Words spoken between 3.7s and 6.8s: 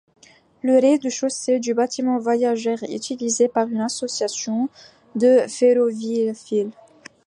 association de ferroviphiles.